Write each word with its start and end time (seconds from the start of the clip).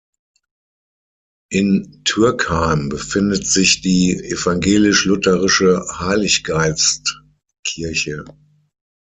In 1.51 2.01
Türkheim 2.05 2.89
befindet 2.89 3.45
sich 3.45 3.81
die 3.81 4.15
evangelisch-lutherische 4.19 5.85
Heiliggeistkirche. 5.99 8.25